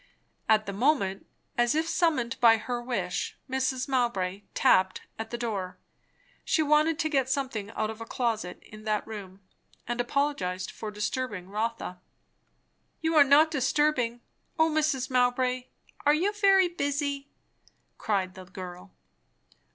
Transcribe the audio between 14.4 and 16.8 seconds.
O Mrs. Mowbray, are you very